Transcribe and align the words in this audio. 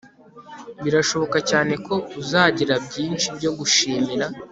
birashoboka 0.83 1.37
cyane 1.49 1.73
ko 1.85 1.95
uzagira 2.21 2.75
byinshi 2.85 3.27
byo 3.37 3.51
gushimira 3.57 4.25